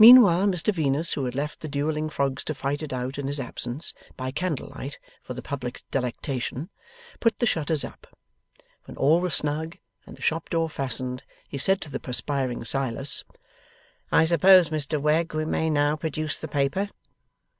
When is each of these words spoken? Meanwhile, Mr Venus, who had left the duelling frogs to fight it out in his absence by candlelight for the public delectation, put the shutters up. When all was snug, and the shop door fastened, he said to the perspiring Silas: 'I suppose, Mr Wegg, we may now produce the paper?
Meanwhile, 0.00 0.46
Mr 0.48 0.74
Venus, 0.74 1.12
who 1.12 1.26
had 1.26 1.36
left 1.36 1.60
the 1.60 1.68
duelling 1.68 2.10
frogs 2.10 2.42
to 2.42 2.56
fight 2.56 2.82
it 2.82 2.92
out 2.92 3.18
in 3.18 3.28
his 3.28 3.38
absence 3.38 3.94
by 4.16 4.32
candlelight 4.32 4.98
for 5.22 5.32
the 5.32 5.42
public 5.42 5.84
delectation, 5.92 6.70
put 7.20 7.38
the 7.38 7.46
shutters 7.46 7.84
up. 7.84 8.16
When 8.86 8.96
all 8.96 9.20
was 9.20 9.32
snug, 9.34 9.78
and 10.08 10.16
the 10.16 10.22
shop 10.22 10.50
door 10.50 10.68
fastened, 10.68 11.22
he 11.46 11.56
said 11.56 11.80
to 11.82 11.88
the 11.88 12.00
perspiring 12.00 12.64
Silas: 12.64 13.22
'I 14.10 14.24
suppose, 14.24 14.70
Mr 14.70 15.00
Wegg, 15.00 15.34
we 15.34 15.44
may 15.44 15.70
now 15.70 15.94
produce 15.94 16.36
the 16.36 16.48
paper? 16.48 16.90